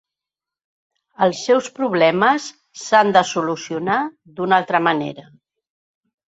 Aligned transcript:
Els 1.25 1.41
seus 1.49 1.67
problemes 1.81 2.49
s’han 2.85 3.15
de 3.19 3.25
solucionar 3.35 4.01
d’una 4.41 4.61
altra 4.61 4.85
manera. 4.91 5.31